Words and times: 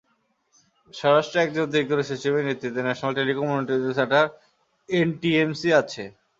স্বরাষ্ট্রের 0.93 1.43
একজন 1.45 1.63
অতিরিক্ত 1.65 1.91
সচিবের 2.09 2.47
নেতৃত্বে 2.47 2.85
national 2.85 3.13
telecom 3.17 3.45
monitoring 3.47 3.91
centre 3.99 4.25
NTMC 4.89 5.69
আছে। 5.81 6.03